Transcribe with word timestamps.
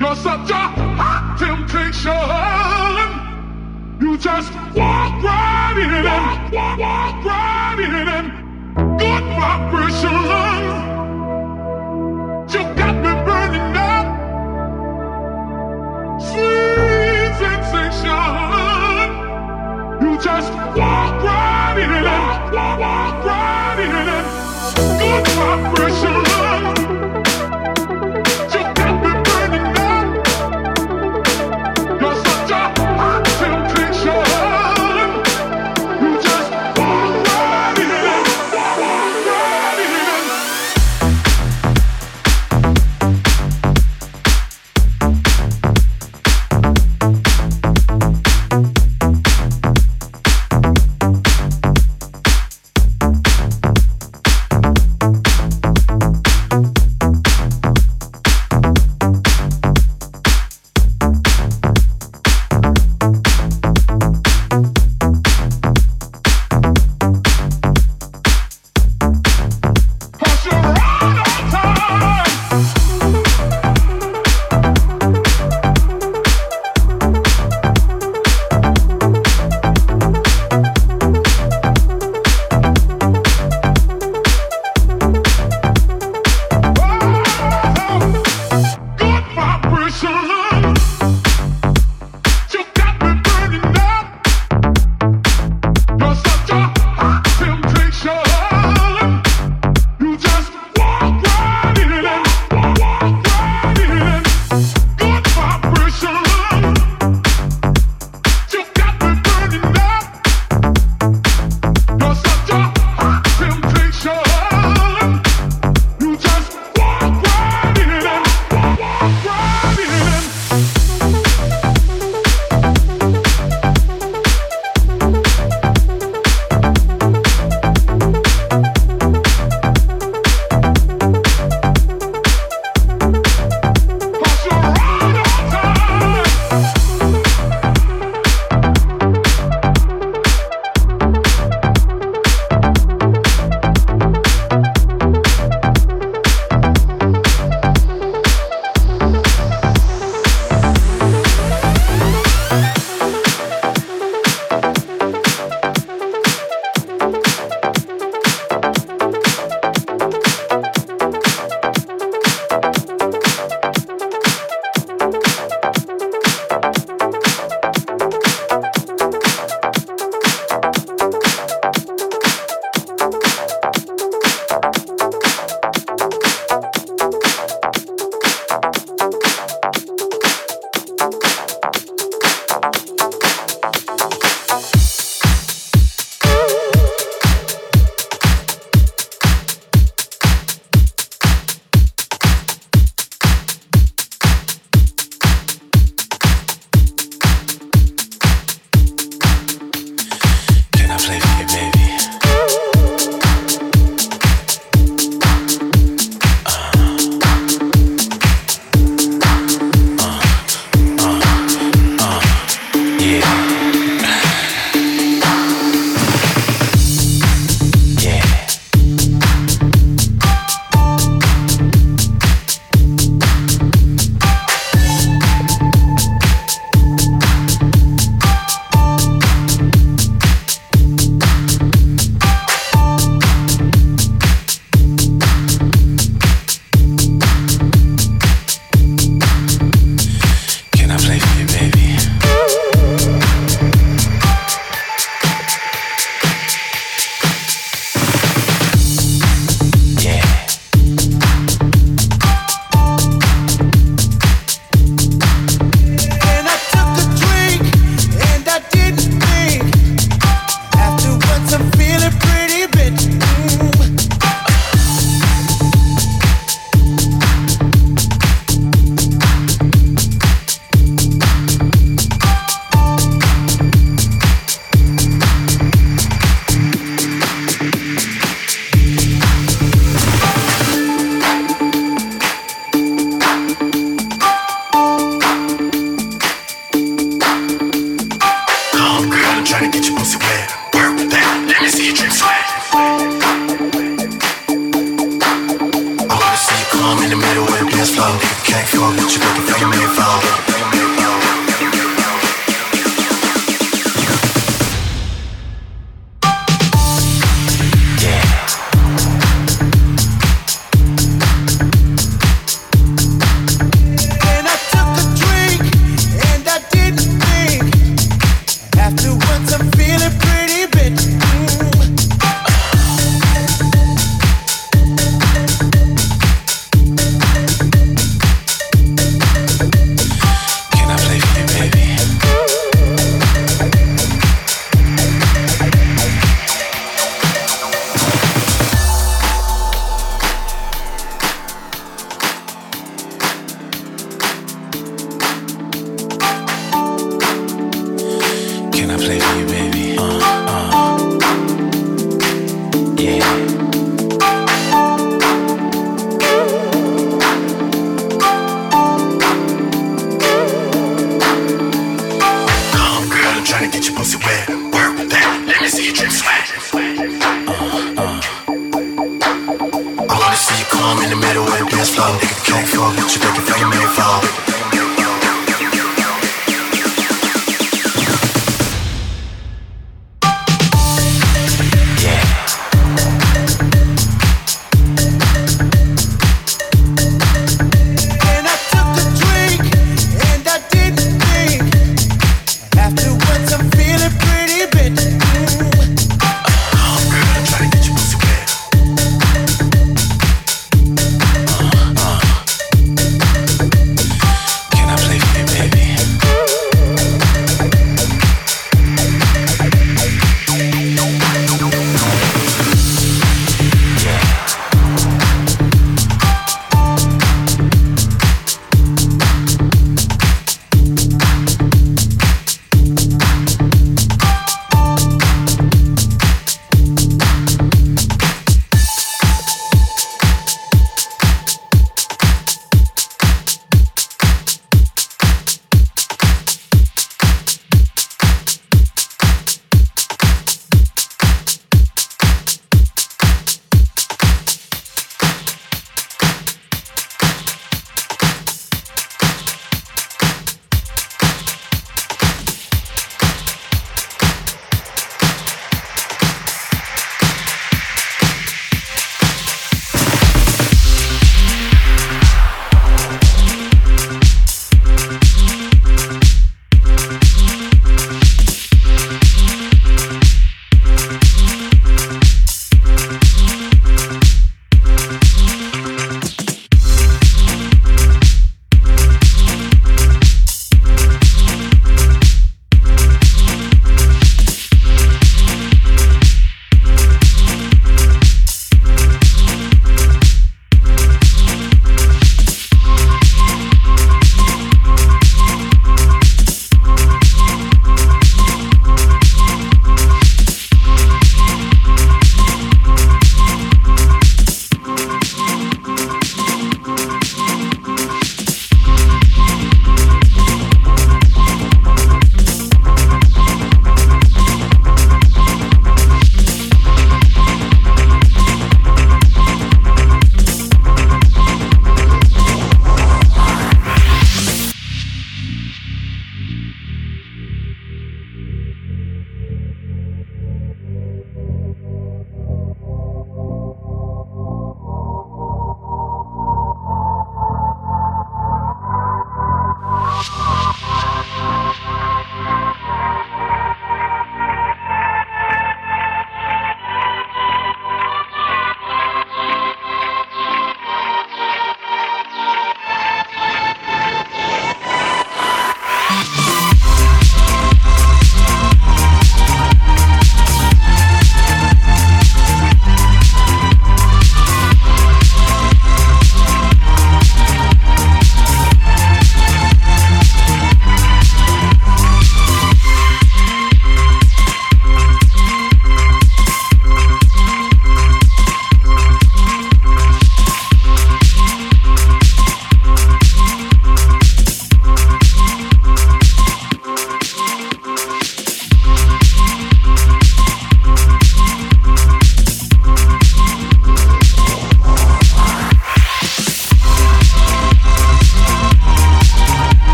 You're 0.00 0.16
such 0.16 0.50
a 0.50 0.52
hot 0.54 1.36
temptation. 1.38 2.28
You 4.00 4.16
just 4.16 4.52
walk 4.74 5.22
right 5.22 5.76
in 5.82 6.04
walk, 6.04 6.52
walk, 6.52 6.78
walk 6.78 7.24
right 7.24 7.78
in 7.80 7.88
good 8.98 9.24
vibration. 9.38 10.24
You 12.52 12.62
got 12.76 12.94
me 13.04 13.12
burning 13.26 13.76
up. 13.76 14.06
Sweet 16.20 17.32
sensation. 17.42 18.28
You 20.02 20.10
just 20.20 20.52
walk 20.76 21.22
right. 21.24 21.47
Good 21.78 22.08
vibration. 25.28 26.27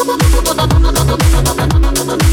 Thank 0.00 0.22
you. 2.22 2.27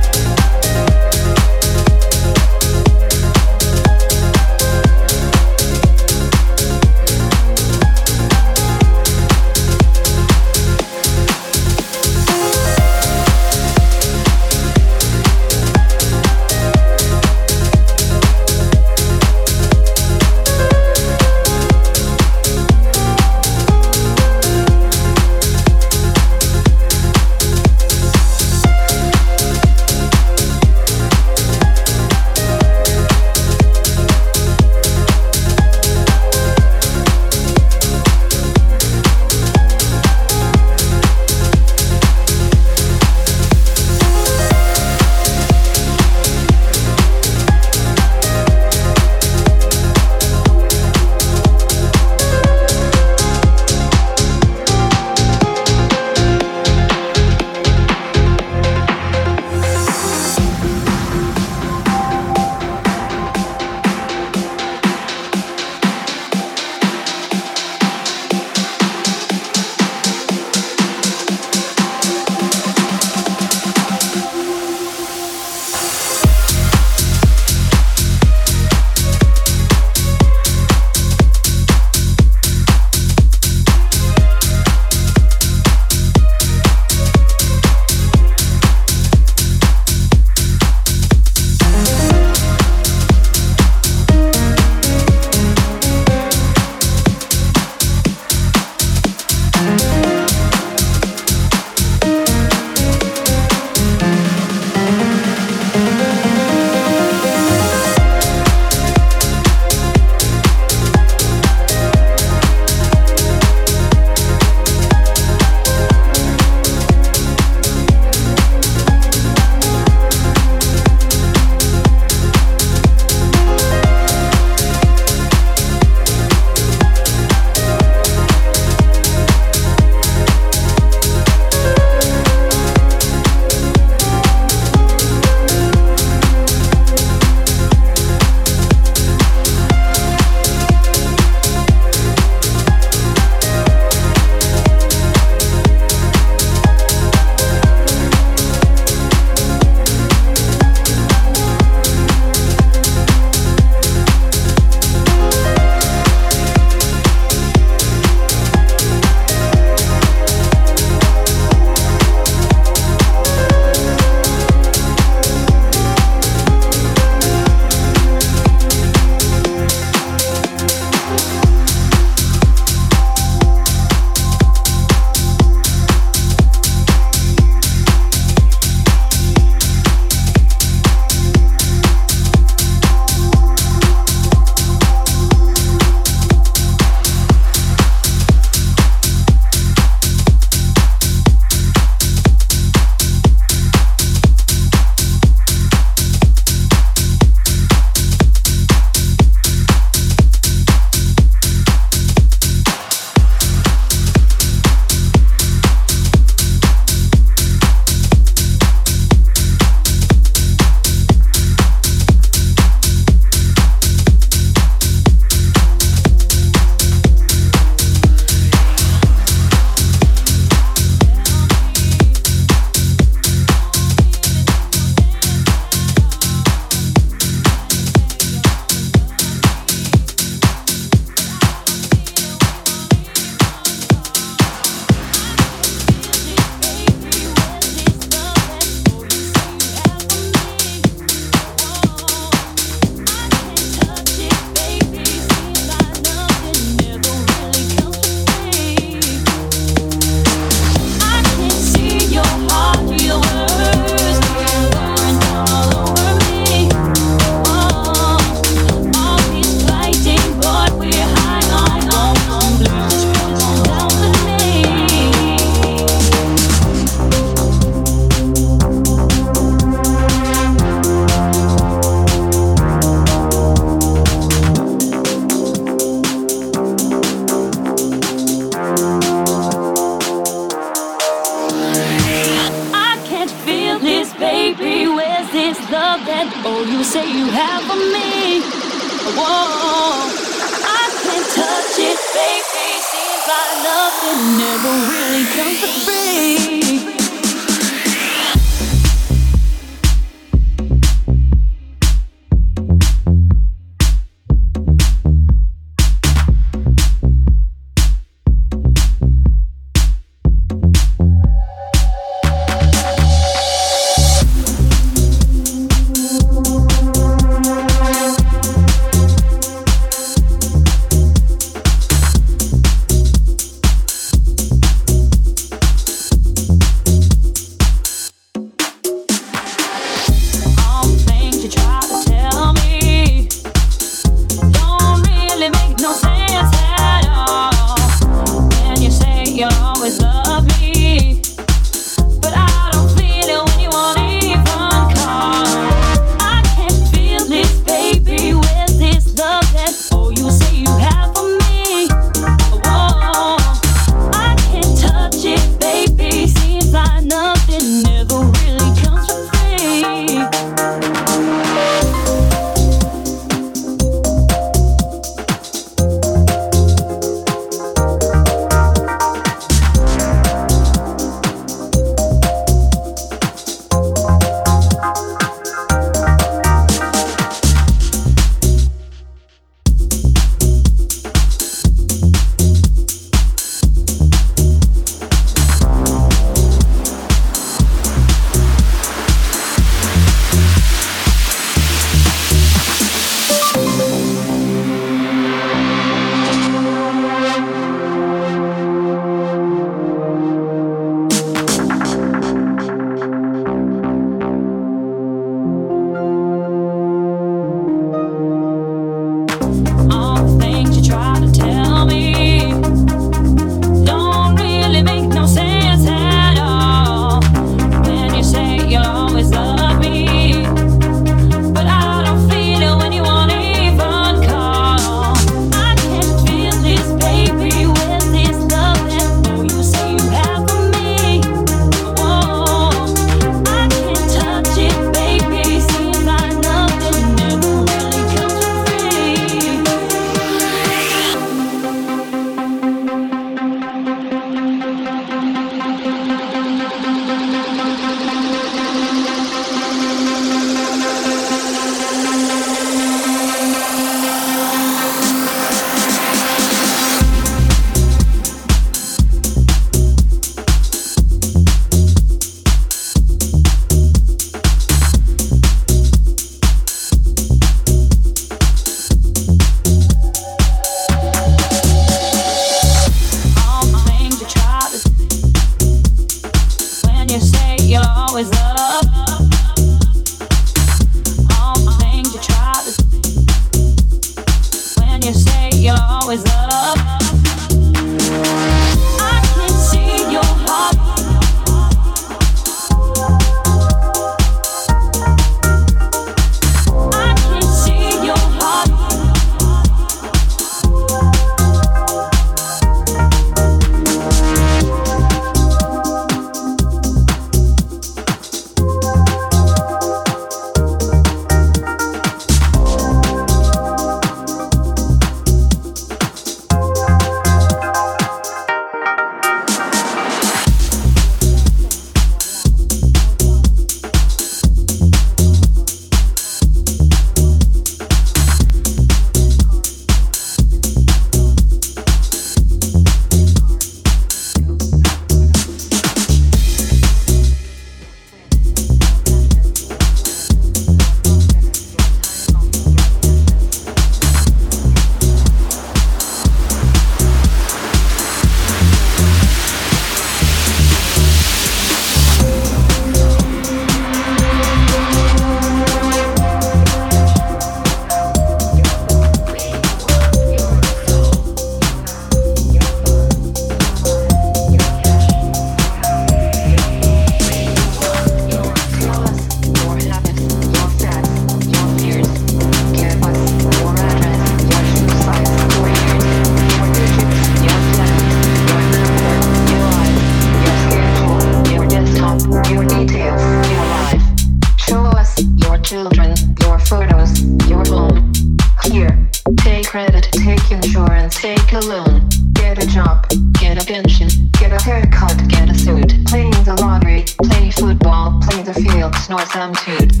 The 599.17 600.00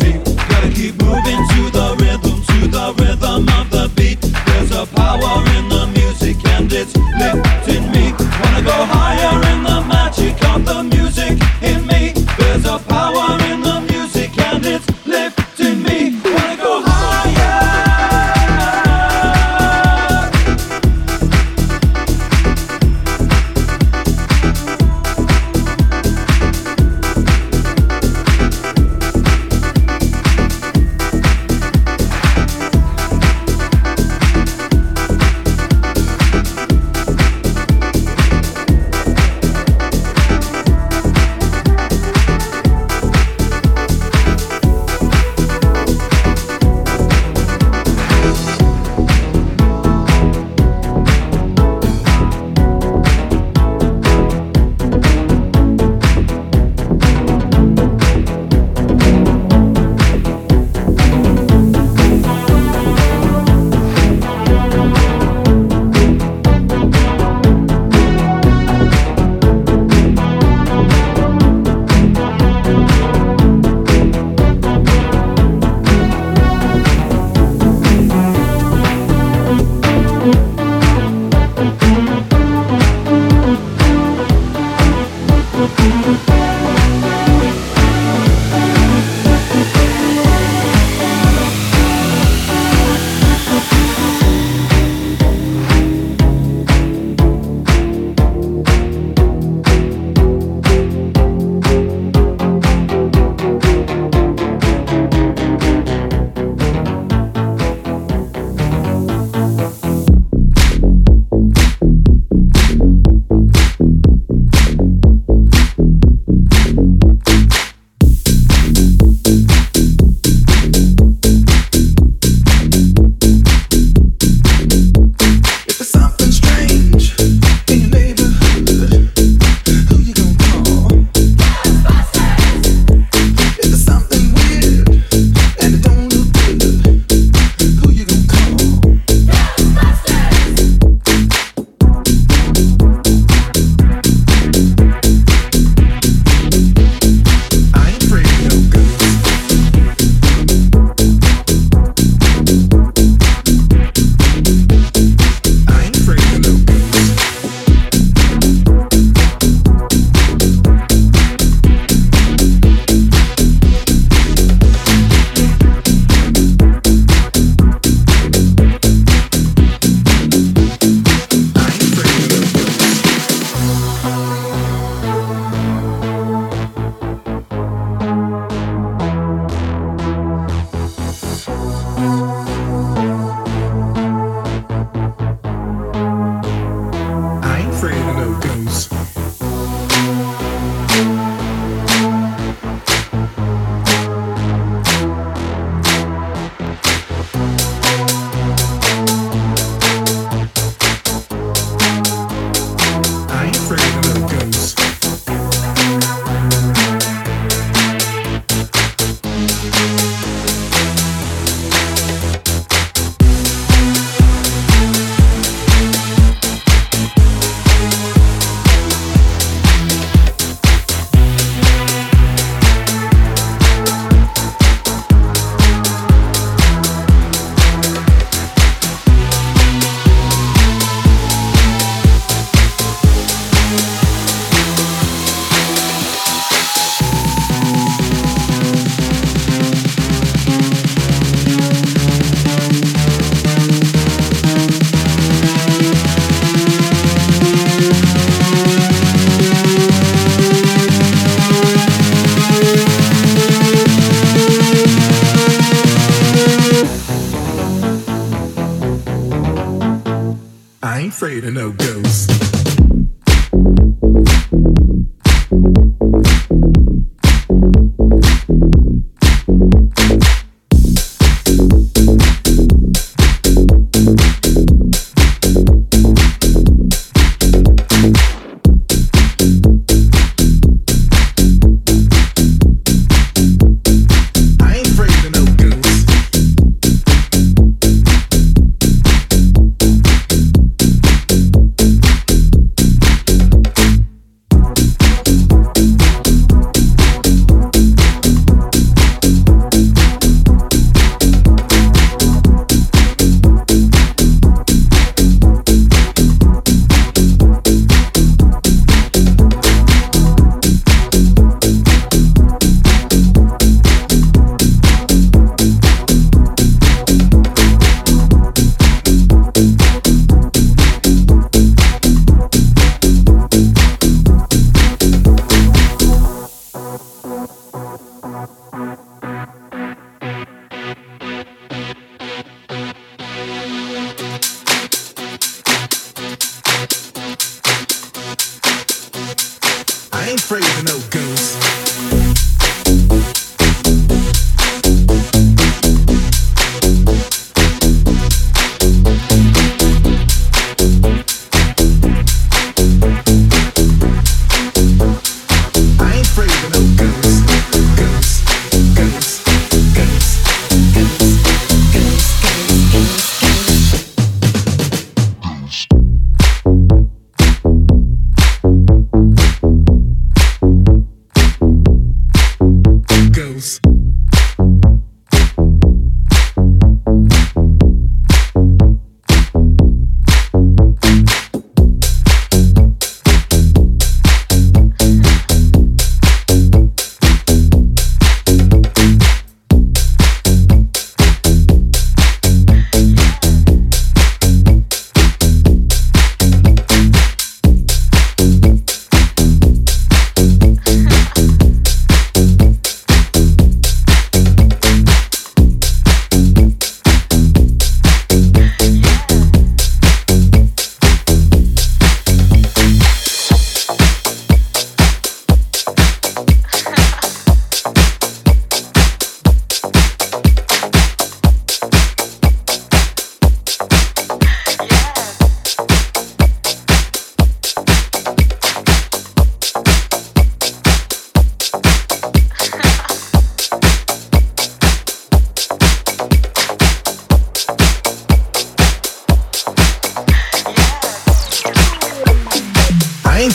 Gotta 0.00 0.70
keep 0.74 0.94
moving 1.02 1.40
to 1.52 1.70
the 1.70 1.96
rhythm, 2.00 2.42
to 2.50 2.68
the 2.68 2.94
rhythm 2.98 3.48
of 3.58 3.70
the 3.70 3.90
beat. 3.96 4.20
There's 4.46 4.72
a 4.72 4.86
power 4.86 5.44
in 5.56 5.68
the 5.68 5.86
music 5.94 6.36
and 6.46 6.72
it's 6.72 6.96
lifting 6.96 7.90
me. 7.92 8.12
Wanna 8.42 8.62
go 8.62 8.76
higher. 8.86 9.49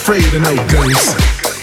Afraid 0.08 0.36
of 0.36 0.42
no 0.44 0.56
ghosts. 0.68 1.55